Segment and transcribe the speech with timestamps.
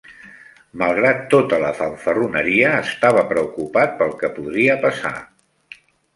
[0.81, 5.15] Malgrat tota la fanfarroneria, estava preocupat pel que podria passar.